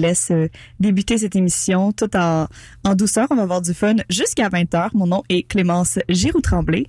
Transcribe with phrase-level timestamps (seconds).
[0.00, 0.48] laisse euh,
[0.78, 2.46] débuter cette émission tout en,
[2.94, 3.26] douceur.
[3.30, 4.90] On va avoir du fun jusqu'à 20h.
[4.94, 6.86] Mon nom est Clémence Giroux-Tremblay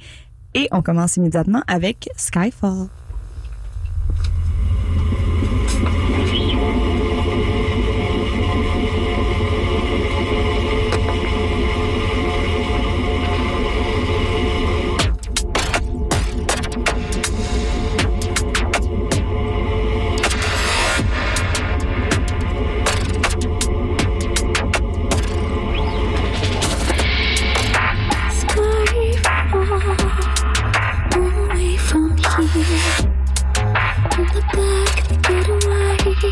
[0.54, 2.88] et on commence immédiatement avec Skyfall.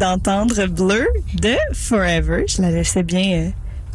[0.00, 2.44] d'entendre Bleu de Forever.
[2.48, 3.50] Je la laissais bien euh,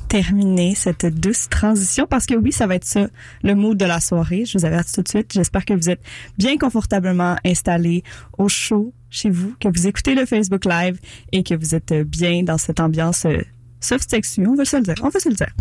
[0.08, 3.08] terminer cette douce transition parce que oui, ça va être ça,
[3.42, 4.46] le mood de la soirée.
[4.46, 5.34] Je vous avertis tout de suite.
[5.34, 6.02] J'espère que vous êtes
[6.38, 8.04] bien confortablement installés
[8.38, 11.00] au chaud chez vous, que vous écoutez le Facebook Live
[11.32, 13.42] et que vous êtes euh, bien dans cette ambiance euh,
[13.80, 14.44] soft sexy.
[14.46, 14.96] On va se le dire.
[15.02, 15.54] On va se le dire.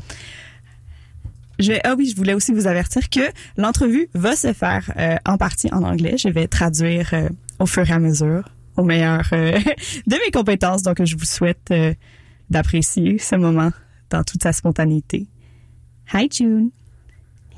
[1.58, 3.20] Je vais, ah oui, je voulais aussi vous avertir que
[3.56, 4.92] l'entrevue va se faire
[5.24, 6.16] en partie en anglais.
[6.18, 7.14] Je vais traduire
[7.60, 8.42] au fur et à mesure,
[8.76, 9.58] au meilleur euh,
[10.06, 10.82] de mes compétences.
[10.82, 11.94] Donc, je vous souhaite euh,
[12.50, 13.70] d'apprécier ce moment
[14.10, 15.26] dans toute sa spontanéité.
[16.12, 16.70] Hi, June.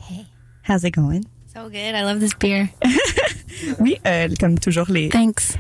[0.09, 0.27] Hey.
[0.69, 1.23] How's it going?
[1.53, 1.95] So good.
[1.95, 2.69] I love this beer.
[3.79, 5.57] Oui, euh, comme toujours, les Thanks.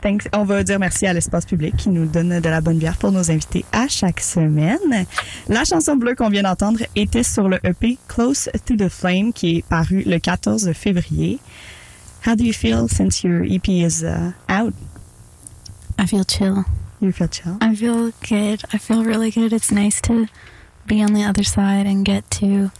[0.00, 0.28] Thanks.
[0.32, 3.12] On va dire merci à l'espace public qui nous donne de la bonne bière pour
[3.12, 5.06] nos invités à chaque semaine.
[5.48, 9.58] La chanson bleue qu'on vient d'entendre était sur le EP Close to the Flame qui
[9.58, 11.38] est paru le 14 février.
[12.26, 14.74] How do you feel since your EP is uh, out?
[16.00, 16.64] I feel chill.
[17.00, 17.58] You feel chill?
[17.60, 18.62] I feel good.
[18.72, 19.52] I feel really good.
[19.52, 20.26] It's nice to
[20.86, 22.70] be on the other side and get to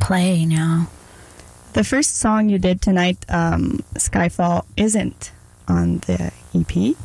[0.00, 0.88] play now.
[1.74, 5.32] The first song you did tonight, um, Skyfall, isn't
[5.68, 6.96] on the EP.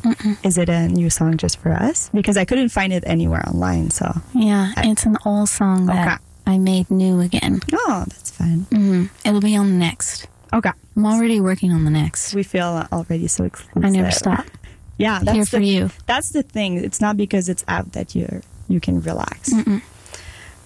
[0.44, 2.10] Is it a new song just for us?
[2.12, 4.20] Because I couldn't find it anywhere online, so.
[4.34, 7.60] Yeah, I- it's an old song that I made new again.
[7.72, 8.66] Oh, that's fun.
[8.72, 10.26] hmm It'll be on the next.
[10.52, 10.72] Okay.
[10.96, 12.34] I'm already working on the next.
[12.34, 13.84] We feel already so exclusive.
[13.84, 14.44] I never stop.
[14.98, 15.90] Yeah, that's Here the, for you.
[16.06, 16.76] That's the thing.
[16.76, 19.52] It's not because it's out that you you can relax.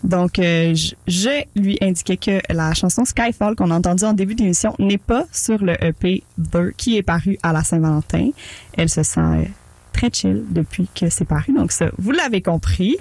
[0.05, 4.35] Donc, euh, je, je lui indiquais que la chanson Skyfall qu'on a entendue en début
[4.35, 8.31] d'émission n'est pas sur le EP Blur qui est paru à la Saint-Valentin.
[8.77, 9.45] Elle se sent euh,
[9.93, 11.53] très chill depuis que c'est paru.
[11.53, 12.97] Donc, ça, vous l'avez compris.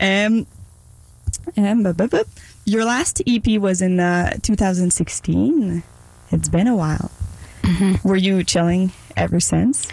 [0.00, 0.44] Um,
[1.56, 2.28] um, bup, bup, bup.
[2.64, 5.82] Your last EP was in uh, 2016.
[6.30, 7.10] It's been a while.
[8.04, 9.88] Were you chilling ever since?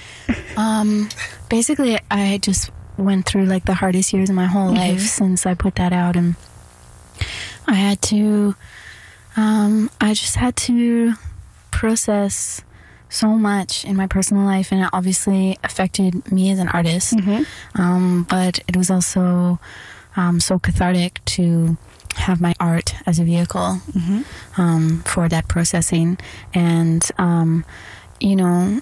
[0.58, 1.10] Um,
[1.50, 5.54] basically, I just went through like the hardest years of my whole life since I
[5.56, 6.36] put that out, and
[7.68, 8.56] I had to
[9.36, 11.14] Um, I just had to
[11.72, 12.62] process
[13.10, 17.14] so much in my personal life, and it obviously affected me as an artist.
[17.76, 19.60] Um, but it was also
[20.16, 21.78] um, so cathartic to
[22.16, 23.82] have my art as a vehicle
[24.58, 26.20] um, for that processing.
[26.54, 27.66] And, um,
[28.20, 28.82] you know,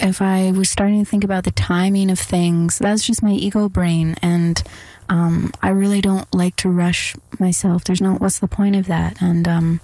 [0.00, 3.68] if I was starting to think about the timing of things, that's just my ego
[3.68, 4.16] brain.
[4.22, 4.62] And
[5.08, 7.84] um, I really don't like to rush myself.
[7.84, 9.20] There's no, what's the point of that?
[9.20, 9.80] And, um,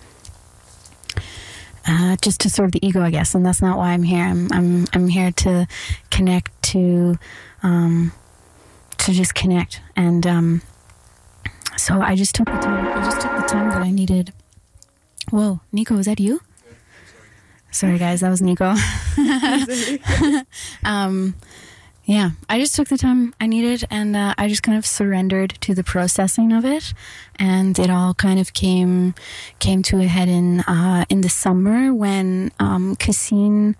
[1.89, 4.25] uh, just to serve the ego, I guess, and that's not why I'm here.
[4.25, 5.69] I'm I'm I'm here to
[6.11, 7.17] connect to,
[7.63, 8.13] um,
[8.99, 10.63] to just connect, and um,
[11.77, 12.87] so I just took the time.
[12.89, 14.33] I just took the time that I needed.
[15.31, 16.41] Whoa, Nico, is that you?
[17.77, 18.75] Sorry, guys, that was Nico.
[20.85, 21.35] um,
[22.07, 25.59] yeah, I just took the time I needed, and uh, I just kind of surrendered
[25.61, 26.95] to the processing of it,
[27.39, 29.15] and it all kind of came
[29.59, 33.77] came to a head in uh, in the summer when um, Cassine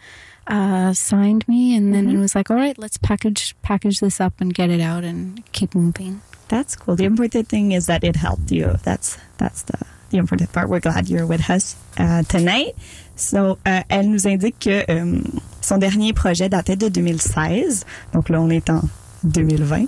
[0.47, 4.43] uh, signed me, and then it was like, all right, let's package package this up
[4.43, 6.21] and get it out and keep moving.
[6.49, 6.97] That's cool.
[6.97, 8.77] The important thing is that it helped you.
[8.83, 10.69] That's that's the the important part.
[10.69, 12.77] We're glad you're with us uh, tonight.
[13.17, 15.19] So, euh, elle nous indique que euh,
[15.63, 17.85] son dernier projet datait de 2016.
[18.13, 18.83] Donc là, on est en
[19.25, 19.87] 2020.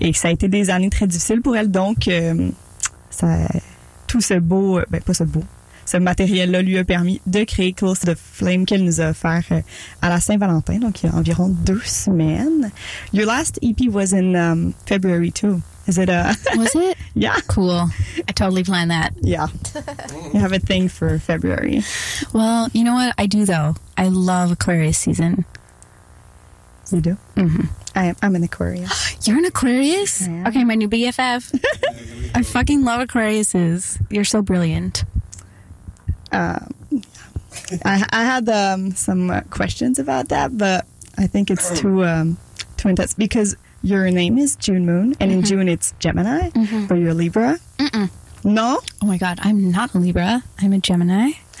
[0.00, 1.70] Et que ça a été des années très difficiles pour elle.
[1.70, 2.48] Donc, euh,
[3.10, 3.36] ça,
[4.06, 5.44] tout ce beau, euh, ben pas ce beau,
[5.84, 9.42] ce matériel-là lui a permis de créer Close to the Flame qu'elle nous a offert
[9.50, 9.60] euh,
[10.02, 12.70] à la Saint-Valentin, donc il y a environ deux semaines.
[13.12, 15.60] Your last EP was in um, February too.
[15.86, 16.96] Is it a Was it?
[17.16, 17.88] Yeah cool?
[18.30, 19.12] I totally plan that.
[19.22, 19.48] yeah?
[20.32, 21.82] you have a thing for February.
[22.32, 23.74] Well, you know what I do though.
[23.98, 25.44] I love Aquarius season.
[26.92, 27.16] You do?
[27.34, 27.62] Mm-hmm.
[27.96, 29.16] I, I'm an Aquarius.
[29.26, 30.28] You're an Aquarius?
[30.28, 30.44] I.
[30.46, 31.60] Okay, my new BFF.
[32.36, 34.00] I fucking love Aquariuses.
[34.10, 35.02] You're so brilliant.
[36.30, 36.72] Um,
[37.84, 40.86] I, I had um, some uh, questions about that, but
[41.18, 42.38] I think it's too um,
[42.76, 46.50] too intense because your name is June Moon, and in June it's Gemini,
[46.86, 47.58] but you're Libra.
[48.44, 50.42] No, Oh my god, I'm not a Libra.
[50.58, 51.30] I'm a Gemini.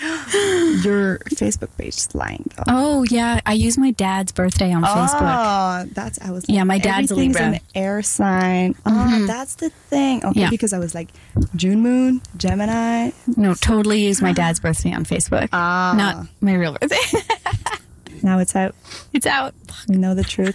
[0.82, 2.62] your Facebook page is lying though.
[2.68, 5.20] Oh yeah, I use my dad's birthday on Facebook.
[5.20, 6.46] Oh, that's I was.
[6.48, 7.42] Yeah, my dad's a Libra.
[7.42, 8.74] an air sign.
[8.86, 10.24] Oh, that's the thing.
[10.24, 10.50] Okay, Yeah.
[10.50, 11.10] because I was like
[11.54, 13.10] June Moon, Gemini.
[13.36, 15.48] No, totally use my dad's birthday on Facebook.
[15.52, 15.92] Ah.
[15.96, 16.96] Not my real birthday.
[18.22, 18.74] Now it's out.
[19.14, 19.54] it's out.
[19.88, 20.54] We know the truth.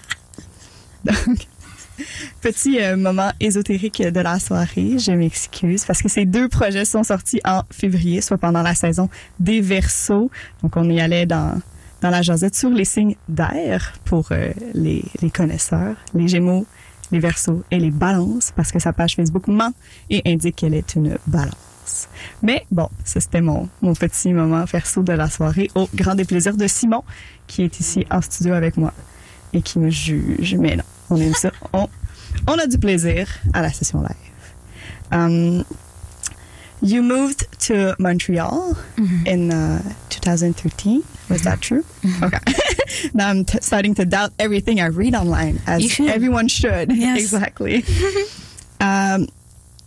[2.41, 7.03] Petit euh, moment ésotérique de la soirée, je m'excuse parce que ces deux projets sont
[7.03, 9.09] sortis en février, soit pendant la saison
[9.39, 10.29] des Verseaux.
[10.61, 11.61] Donc on y allait dans
[12.01, 16.65] dans la jasette sur les signes d'air pour euh, les, les connaisseurs, les Gémeaux,
[17.11, 19.71] les Verseaux et les Balances parce que sa page Facebook ment
[20.09, 22.07] et indique qu'elle est une Balance.
[22.41, 26.67] Mais bon, c'était mon, mon petit moment verso de la soirée au grand déplaisir de
[26.67, 27.03] Simon
[27.47, 28.93] qui est ici en studio avec moi
[29.53, 30.55] et qui me juge.
[30.59, 30.77] Mais
[31.09, 31.51] on aime ça.
[31.73, 31.87] On,
[32.47, 34.15] on a du plaisir à la session live.
[35.11, 35.65] Um,
[36.81, 38.75] you moved to Montreal
[39.25, 41.03] in uh, 2013.
[41.29, 41.83] Was that true?
[42.21, 42.37] Okay.
[43.13, 46.09] now I'm t- starting to doubt everything I read online, as should.
[46.09, 46.91] everyone should.
[46.91, 47.19] Yes.
[47.21, 47.83] exactly.
[48.79, 49.27] um,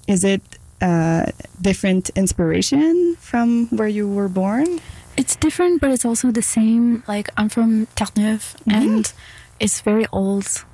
[0.07, 0.43] is it
[0.81, 1.27] uh,
[1.61, 4.81] different inspiration from where you were born?
[5.17, 7.03] It's different, but it's also the same.
[7.07, 9.13] Like I'm from Terre-Neuve, and
[9.61, 10.65] it's very old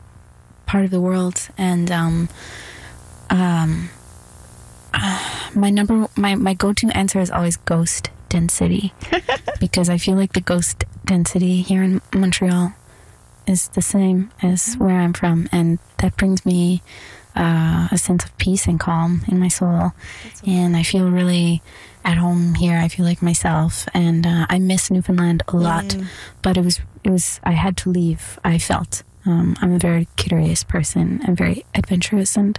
[0.67, 2.29] part of the world, and um,
[3.31, 3.91] um,
[4.93, 8.93] uh, my number, my my go-to answer is always ghost density,
[9.61, 12.73] because I feel like the ghost density here in Montreal
[13.47, 16.83] is the same as where I'm from, and that brings me
[17.37, 19.93] uh, a sense of peace and calm in my soul,
[20.47, 21.63] and I feel really
[22.05, 22.79] at home here.
[22.79, 25.97] I feel like myself, and uh, I miss Newfoundland a lot.
[26.43, 28.39] But it was it was I had to leave.
[28.45, 31.21] I felt um, I'm a very curious person.
[31.27, 32.59] I'm very adventurous, and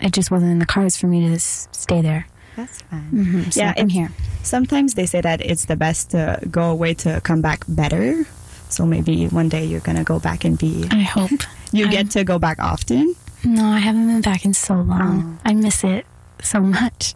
[0.00, 2.26] it just wasn't in the cards for me to stay there.
[2.56, 3.10] That's fine.
[3.12, 4.10] Mhm, So Yeah, I'm here.
[4.42, 8.24] Sometimes they say that it's the best to go away to come back better.
[8.68, 10.86] So maybe one day you're gonna go back and be.
[10.90, 11.30] I hope.
[11.72, 13.14] You I'm- get to go back often.
[13.44, 15.38] No, I haven't been back in so long.
[15.44, 16.06] I miss it
[16.40, 17.14] so much.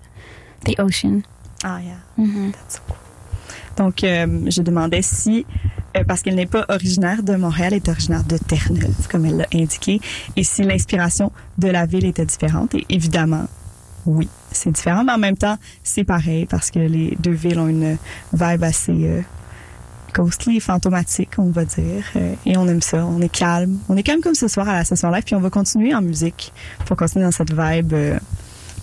[0.64, 1.24] The ocean.
[1.64, 2.52] Oh yeah, Mhm.
[2.52, 2.96] that's so cool.
[3.78, 5.46] Donc euh, je demandais si
[5.96, 9.38] euh, parce qu'elle n'est pas originaire de Montréal, elle est originaire de Terre-Neuve, comme elle
[9.38, 10.00] l'a indiqué,
[10.36, 12.74] et si l'inspiration de la ville était différente.
[12.74, 13.46] Et évidemment,
[14.06, 17.68] oui, c'est différent, mais en même temps, c'est pareil parce que les deux villes ont
[17.68, 17.96] une
[18.32, 19.20] vibe assez euh,
[20.14, 22.04] ghostly, fantomatique, on va dire.
[22.16, 23.78] Euh, et on aime ça, on est calme.
[23.88, 26.02] On est calme comme ce soir à la session live, puis on va continuer en
[26.02, 26.52] musique
[26.86, 28.18] pour continuer dans cette vibe euh,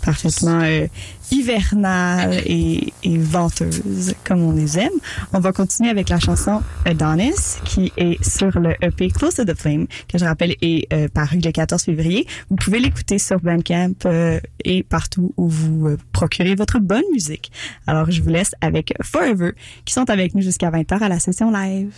[0.05, 0.87] parfaitement euh,
[1.31, 4.93] hivernales et, et venteuses, comme on les aime.
[5.33, 9.57] On va continuer avec la chanson Adonis, qui est sur le EP Close to the
[9.57, 12.27] Flame, que je rappelle est euh, paru le 14 février.
[12.49, 17.51] Vous pouvez l'écouter sur Bandcamp euh, et partout où vous euh, procurez votre bonne musique.
[17.87, 19.51] Alors, je vous laisse avec Forever,
[19.85, 21.93] qui sont avec nous jusqu'à 20h à la session live.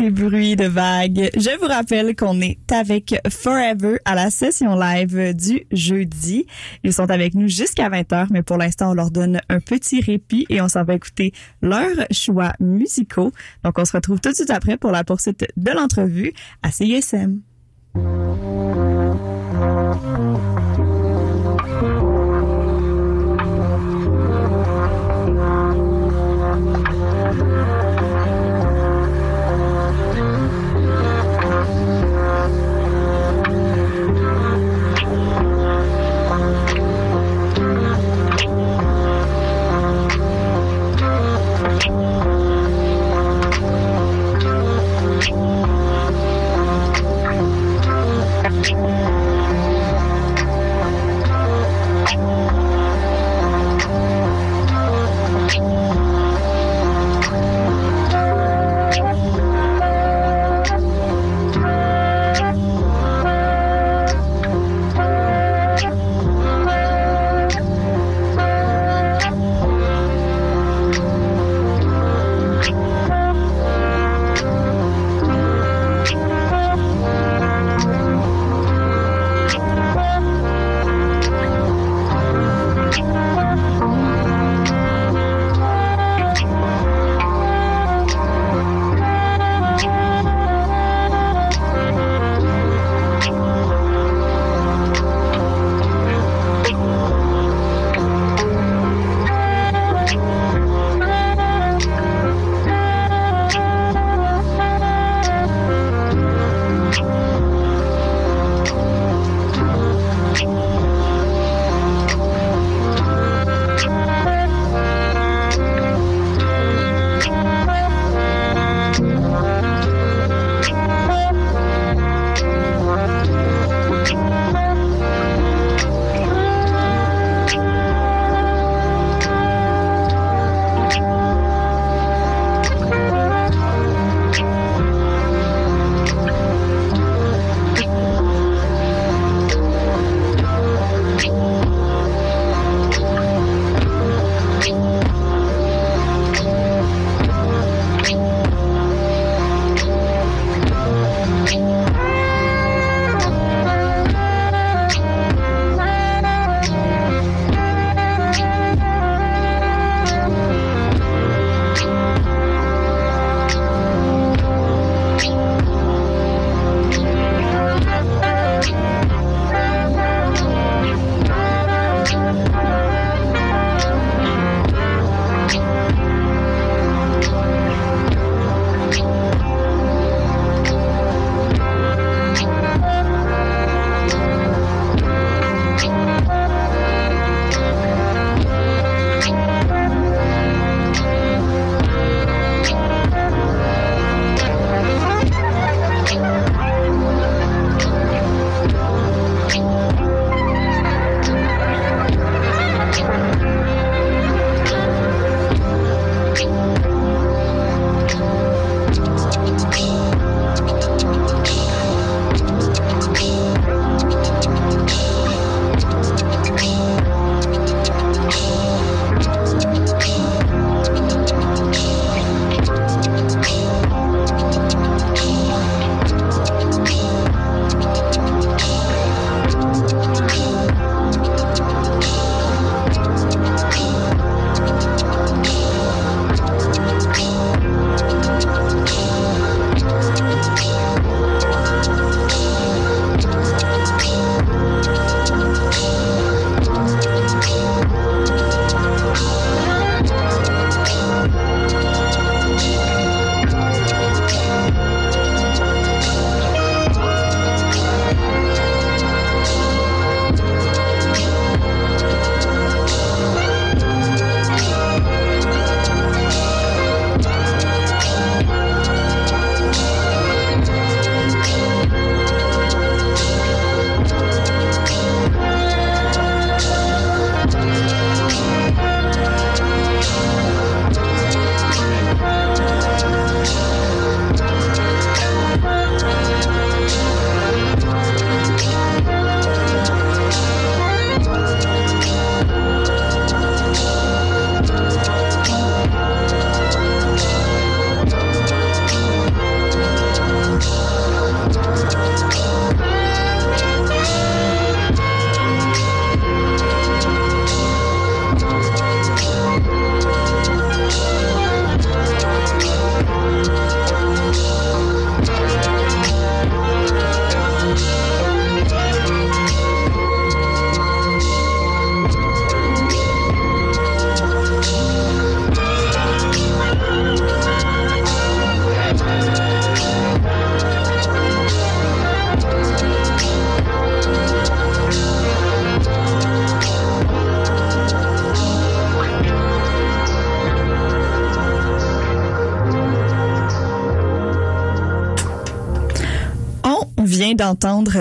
[0.00, 1.28] Ces bruits de vagues.
[1.36, 6.46] Je vous rappelle qu'on est avec Forever à la session live du jeudi.
[6.82, 10.46] Ils sont avec nous jusqu'à 20h, mais pour l'instant, on leur donne un petit répit
[10.48, 13.30] et on s'en va écouter leurs choix musicaux.
[13.62, 16.32] Donc, on se retrouve tout de suite après pour la poursuite de l'entrevue
[16.62, 17.42] à CISM.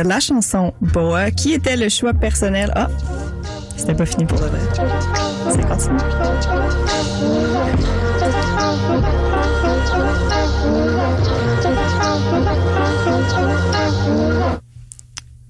[0.04, 2.72] La chanson Boa, qui était le choix personnel.
[2.76, 2.88] Ah,
[3.76, 4.60] c'était pas fini pour le vrai.
[5.52, 5.98] C'est continue.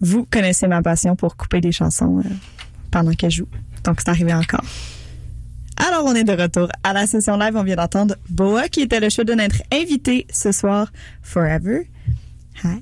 [0.01, 2.29] Vous connaissez ma passion pour couper des chansons euh,
[2.91, 3.47] pendant qu'elle joue.
[3.83, 4.63] Donc, c'est arrivé encore.
[5.77, 7.55] Alors, on est de retour à la session live.
[7.55, 10.91] On vient d'entendre Boa, qui était le choix de notre invité ce soir,
[11.21, 11.89] Forever.
[12.63, 12.81] Hi.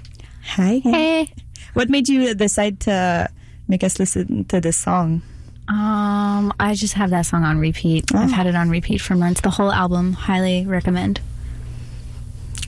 [0.57, 0.81] Hi.
[0.85, 1.29] Hey.
[1.77, 3.29] What made you decide to
[3.67, 5.21] make us listen to this song?
[5.67, 8.15] Um, I just have that song on repeat.
[8.15, 9.41] I've had it on repeat for months.
[9.41, 11.21] The whole album, highly recommend.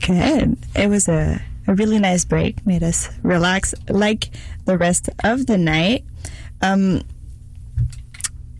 [0.06, 0.56] Good.
[0.76, 4.30] It was a, a really nice break, made us relax like
[4.66, 6.04] the rest of the night.
[6.62, 7.02] Um,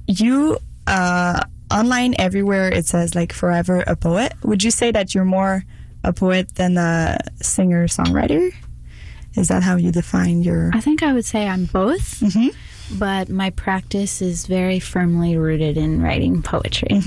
[0.09, 4.33] you, uh, online everywhere, it says like forever a poet.
[4.43, 5.63] Would you say that you're more
[6.03, 8.53] a poet than a singer songwriter?
[9.37, 10.71] Is that how you define your?
[10.75, 12.51] I think I would say I'm both, Mhm.
[12.99, 17.01] but my practice is very firmly rooted in writing poetry.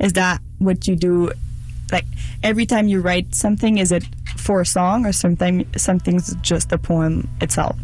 [0.00, 1.32] Is that what you do?
[1.92, 2.06] Like
[2.42, 4.04] every time you write something, is it
[4.36, 7.76] for a song or sometimes something's just a poem itself?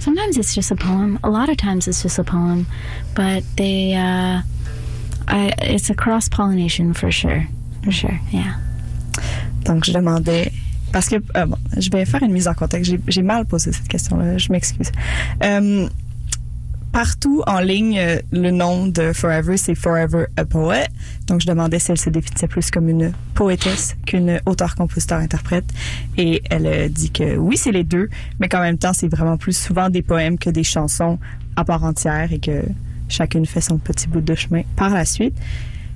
[0.00, 1.18] Sometimes it's just a poem.
[1.22, 2.66] A lot of times it's just a poem,
[3.14, 4.42] but they, uh,
[5.28, 7.46] I, it's a cross pollination for sure.
[7.84, 8.54] For sure, yeah.
[9.64, 10.52] Donc, je demandais.
[10.92, 12.92] Parce que, euh, bon, je vais faire une mise en contexte.
[13.06, 14.38] J'ai- mal posé cette question-là.
[14.38, 14.90] Je m'excuse.
[15.44, 15.88] Euh,
[16.92, 20.88] partout en ligne, euh, le nom de Forever, c'est Forever a Poet.
[21.28, 25.66] Donc, je demandais si elle se définissait plus comme une poétesse qu'une auteur-compositeur-interprète.
[26.18, 28.08] Et elle dit que oui, c'est les deux,
[28.40, 31.18] mais qu'en même temps, c'est vraiment plus souvent des poèmes que des chansons
[31.56, 32.64] à part entière et que
[33.08, 35.34] chacune fait son petit bout de chemin par la suite.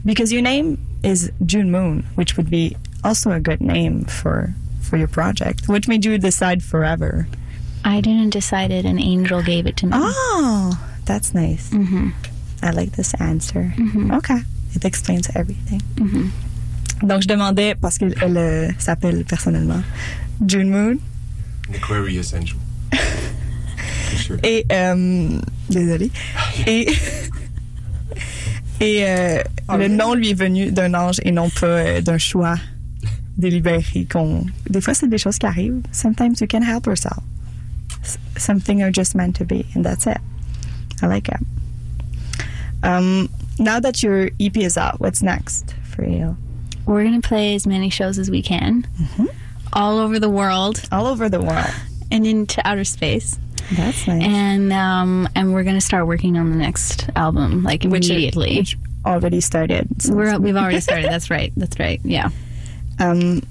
[0.04, 4.48] Because your name is June Moon, which would be also a good name for
[4.84, 5.68] for your project.
[5.68, 7.26] What made you decide Forever?
[7.84, 9.92] I didn't decide it, an angel gave it to me.
[9.96, 10.72] Oh,
[11.04, 11.70] that's nice.
[11.70, 12.12] Mhm.
[12.62, 13.74] I like this answer.
[14.12, 14.40] Okay,
[14.74, 15.82] it explains everything.
[15.96, 16.30] Mhm.
[17.02, 19.82] Donc je demandais parce qu'elle elle, euh, s'appelle personnellement
[20.46, 20.96] June Moon
[21.74, 22.56] Aquarius angel.
[24.10, 24.38] For sure.
[24.42, 26.10] et euh, désolée
[26.66, 26.86] et
[28.80, 29.42] et euh,
[29.76, 32.56] le nom lui est venu d'un ange et non pas euh, d'un choix
[33.38, 37.22] délibéré qu'on des fois c'est des choses qui arrivent sometimes you can help yourself
[38.36, 40.18] some things are just meant to be and that's it
[41.02, 41.40] I like it
[42.82, 43.28] um,
[43.58, 46.36] now that your EP is out what's next for you
[46.86, 48.86] We're going to play as many shows as we can
[49.72, 51.70] all over the world all over the world
[52.12, 53.38] and into outer space.
[53.72, 57.82] that's nice And um, and we're going to start working on the next album like
[57.84, 58.58] Which- immediately.
[58.58, 58.76] which
[59.06, 61.10] already started we're, we've already started.
[61.10, 61.52] That's right.
[61.56, 62.00] That's right.
[62.04, 62.30] Yeah.
[62.98, 63.42] Um,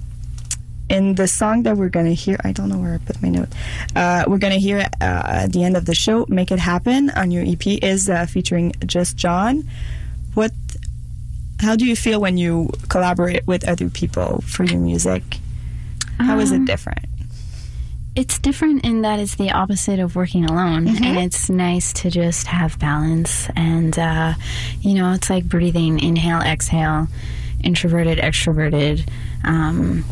[0.89, 3.49] in the song that we're gonna hear, I don't know where I put my note.
[3.95, 7.31] Uh, we're gonna hear uh, at the end of the show, "Make It Happen" on
[7.31, 9.63] your EP is uh, featuring Just John.
[10.33, 10.51] What?
[11.59, 15.23] How do you feel when you collaborate with other people for your music?
[16.19, 16.99] How is it Um, different?
[18.15, 22.45] It's different in that it's the opposite of working alone, and it's nice to just
[22.47, 23.47] have balance.
[23.55, 24.33] And uh,
[24.81, 27.07] you know, it's like breathing: inhale, exhale,
[27.63, 29.07] introverted, extroverted,
[29.43, 30.03] um,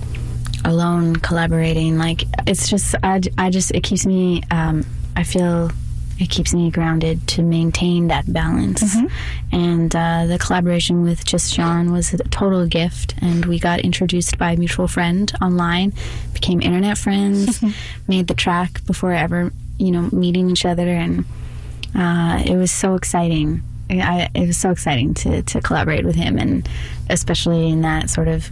[0.65, 1.97] alone, collaborating.
[1.97, 4.43] Like it's just, I, I just, it keeps me.
[4.51, 4.85] Um,
[5.15, 5.71] I feel
[6.19, 8.95] it keeps me grounded to maintain that balance.
[9.51, 13.15] And uh, the collaboration with Just John was a total gift.
[13.21, 15.93] And we got introduced by a mutual friend online,
[16.33, 17.63] became internet friends,
[18.07, 20.87] made the track before ever, you know, meeting each other.
[20.87, 21.25] And
[21.95, 23.63] uh, it was so exciting.
[23.99, 26.67] I, it was so exciting to, to collaborate with him, and
[27.09, 28.49] especially in that sort of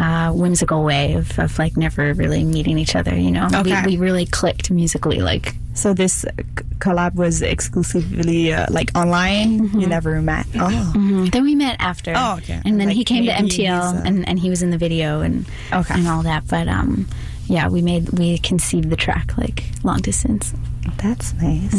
[0.00, 3.14] uh, whimsical way of, of like never really meeting each other.
[3.14, 3.82] You know, Okay.
[3.86, 5.18] we, we really clicked musically.
[5.20, 6.30] Like So this uh,
[6.78, 9.78] collab was exclusively uh, like online.
[9.78, 10.46] You never met.
[10.54, 11.30] Oh, Mhm.
[11.30, 12.12] Then we met after.
[12.16, 12.60] Oh, okay.
[12.64, 13.68] And then Like he came to MTL, he's,
[14.00, 15.94] uh, and, and he was in the video and Okay.
[15.94, 16.46] and all that.
[16.48, 17.06] But um,
[17.46, 20.54] yeah, we made we conceived the track like long distance.
[21.02, 21.74] That's nice.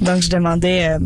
[0.00, 0.98] Donc, je demandais euh,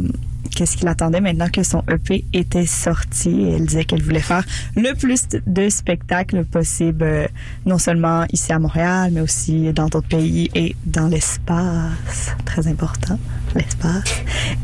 [0.57, 3.51] qu'est-ce qu'il attendait maintenant que son EP était sorti.
[3.55, 4.43] Elle disait qu'elle voulait faire
[4.75, 7.27] le plus de spectacles possible, euh,
[7.67, 12.35] non seulement ici à Montréal, mais aussi dans d'autres pays et dans l'espace.
[12.47, 13.19] Très important,
[13.55, 14.05] l'espace.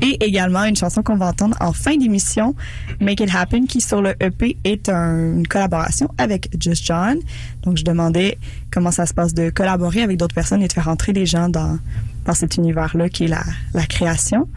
[0.01, 2.55] Et également une chanson qu'on va entendre en fin d'émission,
[3.01, 7.18] Make It Happen, qui sur le EP est un- une collaboration avec Just John.
[7.64, 8.38] Donc, je demandais
[8.72, 11.51] comment ça se passe de collaborer avec d'autres personnes et de faire entrer des gens
[11.51, 11.78] dans,
[12.24, 13.43] dans cet univers-là qui est la,
[13.74, 14.49] la création.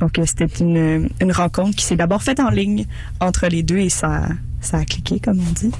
[0.00, 2.86] Donc, euh, c'était une, une rencontre qui s'est d'abord faite en ligne
[3.20, 4.22] entre les deux et ça,
[4.60, 5.72] ça a cliqué, comme on dit,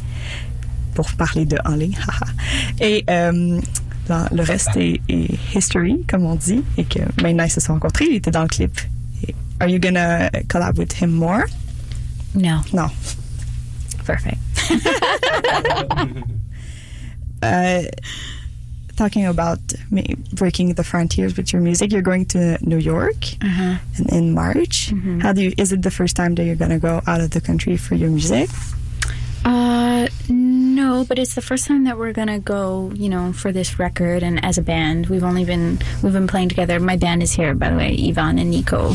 [0.95, 1.97] pour parler de en ligne.
[2.81, 3.61] et euh,
[4.09, 8.07] le reste est, est history, comme on dit, et que maintenant ils se sont rencontrés,
[8.11, 8.79] il était dans le clip.
[9.27, 11.45] Et Are you gonna collab with him more?
[12.35, 12.61] No.
[12.73, 12.87] No.
[14.05, 14.39] Perfect.
[17.43, 17.83] uh,
[19.03, 19.61] talking about
[20.43, 22.41] breaking the frontiers with your music, you're going to
[22.73, 23.77] New York Uh-huh.
[23.99, 24.93] in, in March.
[25.25, 25.53] How do you?
[25.57, 28.11] Is it the first time that you're gonna go out of the country for your
[28.11, 28.49] music?
[29.45, 33.79] Uh, no, but it's the first time that we're gonna go, you know, for this
[33.79, 35.07] record and as a band.
[35.07, 36.79] We've only been we've been playing together.
[36.79, 38.95] My band is here, by the way, Ivan and Nico,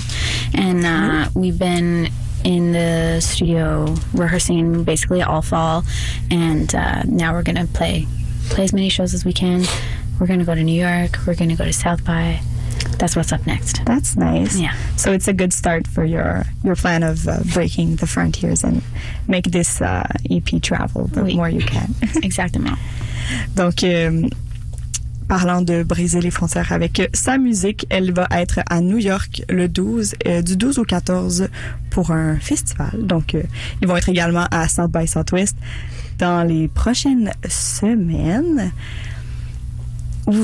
[0.54, 2.10] and uh, we've been
[2.44, 5.84] in the studio rehearsing basically all fall,
[6.30, 8.06] and uh, now we're gonna play
[8.50, 9.64] play as many shows as we can.
[10.20, 11.20] We're gonna go to New York.
[11.26, 12.40] We're gonna go to South by.
[13.00, 13.84] That's what's up next.
[13.86, 14.58] That's nice.
[14.58, 14.74] Yeah.
[14.96, 18.82] So it's a good start for your your plan of uh, breaking the frontiers and
[19.28, 21.36] make this uh, EP travel the Oui.
[21.36, 21.94] more you can.
[22.24, 22.78] Exactement.
[23.56, 24.30] Donc, euh,
[25.28, 29.42] parlant de briser les frontières avec euh, sa musique, elle va être à New York
[29.50, 31.50] le 12, euh, du 12 au 14
[31.90, 32.92] pour un festival.
[33.06, 33.42] Donc, euh,
[33.82, 35.58] ils vont être également à South by Southwest
[36.18, 38.72] dans les prochaines semaines.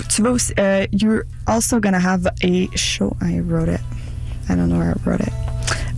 [0.10, 3.16] Tu vas aussi, euh, you're also gonna have a show.
[3.22, 3.82] I wrote it.
[4.50, 5.34] I don't know where I wrote it.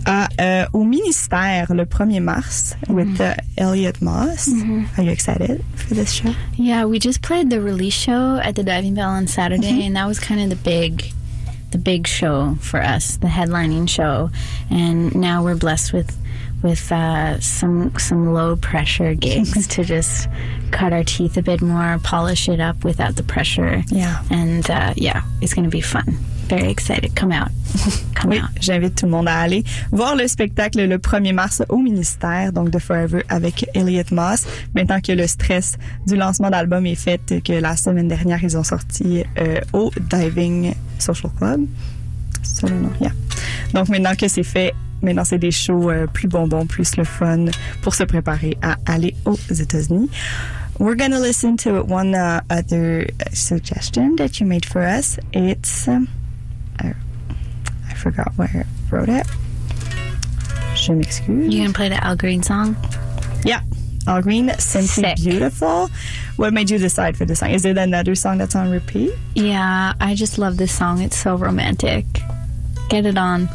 [0.06, 4.48] À, euh, au ministère le 1er mars with uh, Elliot Moss.
[4.98, 6.30] Are you excited for this show?
[6.56, 9.80] Yeah, we just played the release show at the Diving Bell on Saturday, Mm-hmm.
[9.88, 11.04] and that was kind of the big,
[11.70, 14.30] the big show for us, the headlining show.
[14.70, 16.14] And now we're blessed with,
[16.64, 20.28] with uh, some some low pressure gigs to just
[20.72, 23.82] cut our teeth a bit more, polish it up without the pressure.
[23.88, 24.22] Yeah.
[24.30, 26.04] And uh, yeah, it's gonna be fun.
[26.48, 27.14] Very excited.
[27.14, 27.50] Come out.
[28.14, 28.50] Come Oui, out.
[28.60, 32.70] j'invite tout le monde à aller voir le spectacle le 1er mars au ministère, donc
[32.70, 34.46] de Forever avec Elliot Moss.
[34.74, 38.62] Maintenant que le stress du lancement d'album est fait, que la semaine dernière, ils ont
[38.64, 41.66] sorti euh, au Diving Social Club.
[42.42, 42.66] Ça?
[43.00, 43.12] Yeah.
[43.72, 44.74] Donc maintenant que c'est fait,
[45.04, 47.46] maintenant c'est des shows euh, plus bonbons, plus le fun
[47.82, 50.10] pour se préparer à aller aux États-Unis.
[50.80, 55.18] We're gonna listen to one uh, other suggestion that you made for us.
[55.32, 56.08] It's um,
[56.80, 56.94] I,
[57.88, 59.26] I forgot where I wrote it.
[60.74, 61.54] Je m'excuse.
[61.54, 62.76] You gonna play the Al Green song?
[63.44, 63.60] Yeah.
[64.06, 65.16] All Green, Simply Sick.
[65.16, 65.88] Beautiful.
[66.36, 67.50] What made you decide for this song?
[67.50, 69.12] Is it another song that's on repeat?
[69.34, 71.00] Yeah, I just love this song.
[71.00, 72.04] It's so romantic.
[72.90, 73.48] Get it on.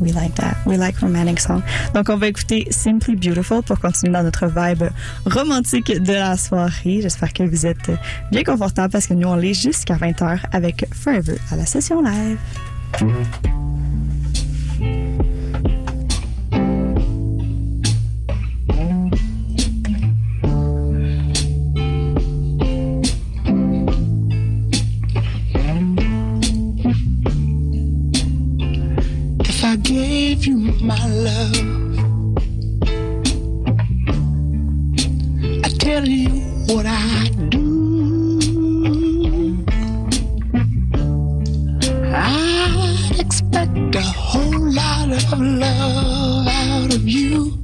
[0.00, 0.56] We like that.
[0.66, 1.62] We like romantic song.
[1.94, 4.90] Donc, on va écouter Simply Beautiful pour continuer dans notre vibe
[5.24, 7.00] romantique de la soirée.
[7.02, 7.90] J'espère que vous êtes
[8.30, 12.38] bien confortable parce que nous, on l'est jusqu'à 20h avec Forever à la session live.
[29.86, 31.56] Gave you my love,
[35.64, 36.28] I tell you
[36.66, 37.66] what I do.
[42.12, 47.55] I'd expect a whole lot of love out of you.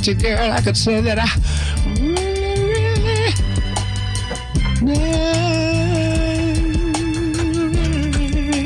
[0.00, 1.26] I say that I
[2.00, 3.34] really, really.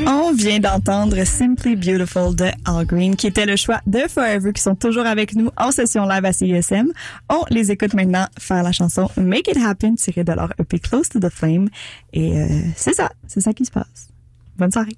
[0.05, 4.61] On vient d'entendre Simply Beautiful de Al Green, qui était le choix de Forever, qui
[4.61, 6.91] sont toujours avec nous en session live à CISM.
[7.29, 11.09] On les écoute maintenant faire la chanson Make It Happen, tirée de leur EP Close
[11.09, 11.67] to the Flame.
[12.13, 14.09] Et euh, c'est ça, c'est ça qui se passe.
[14.57, 14.95] Bonne soirée.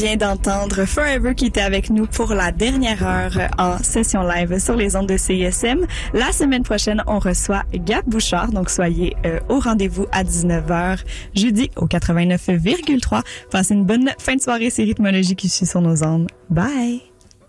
[0.00, 4.76] Vient d'entendre Forever qui était avec nous pour la dernière heure en session live sur
[4.76, 5.86] les ondes de CISM.
[6.12, 11.00] La semaine prochaine, on reçoit Gab Bouchard, donc soyez euh, au rendez-vous à 19h
[11.34, 13.22] jeudi au 89,3.
[13.50, 16.28] Passez une bonne fin de soirée, c'est Rythmologie qui suit sur nos ondes.
[16.48, 17.02] Bye!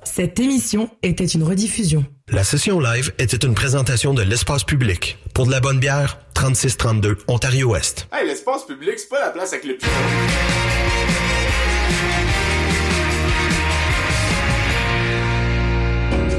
[0.03, 2.03] Cette émission était une rediffusion.
[2.29, 5.19] La session live était une présentation de l'espace public.
[5.35, 8.07] Pour de la bonne bière, 3632 Ontario-Ouest.
[8.11, 11.28] Hey, l'espace public, c'est pas la place avec le plus.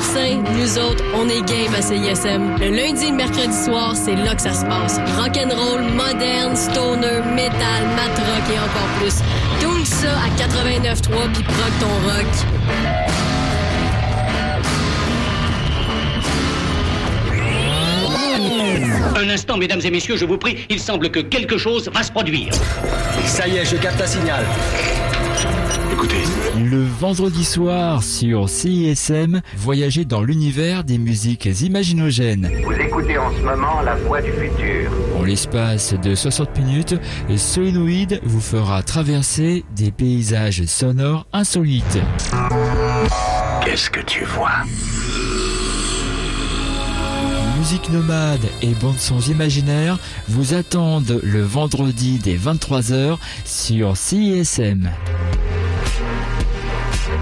[0.00, 2.56] Clavecin, nous autres, on est game à CISM.
[2.58, 4.98] Le lundi et le mercredi soir, c'est là que ça se passe.
[5.18, 9.16] Rock and roll, moderne, stoner, metal, mat rock et encore plus.
[9.60, 12.26] Tout ça à 89.3 puis proc ton rock.
[19.16, 22.10] Un instant, mesdames et messieurs, je vous prie, il semble que quelque chose va se
[22.10, 22.54] produire.
[23.26, 24.44] Ça y est, je capte un signal.
[26.00, 26.22] Écoutez.
[26.56, 32.50] Le vendredi soir sur CISM, voyagez dans l'univers des musiques imaginogènes.
[32.64, 34.90] Vous écoutez en ce moment la voix du futur.
[35.18, 36.94] En l'espace de 60 minutes,
[37.36, 41.98] Solenoid vous fera traverser des paysages sonores insolites.
[43.62, 44.64] Qu'est-ce que tu vois?
[47.58, 49.98] Musique nomade et bandes sons imaginaires
[50.28, 54.88] vous attendent le vendredi dès 23h sur CISM.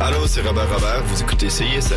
[0.09, 1.97] Allô, c'est Robert Robert, vous écoutez CISM.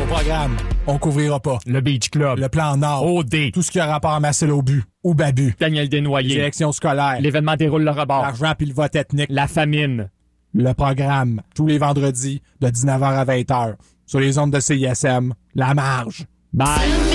[0.00, 0.56] Au programme,
[0.86, 1.58] on couvrira pas.
[1.66, 2.38] Le Beach Club.
[2.38, 3.04] Le plan Nord.
[3.04, 3.52] OD.
[3.52, 5.54] Tout ce qui a rapport à Marcel Aubu ou Babu.
[5.60, 6.28] Daniel Desnoyers.
[6.28, 7.20] Les élections scolaires.
[7.20, 8.22] L'événement déroule le rebord.
[8.22, 9.28] L'argent puis le vote ethnique.
[9.28, 10.08] La famine.
[10.54, 13.74] Le programme, tous les vendredis, de 19h à 20h.
[14.06, 16.24] Sur les ondes de CISM, La Marge.
[16.54, 17.07] Bye.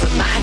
[0.00, 0.39] for my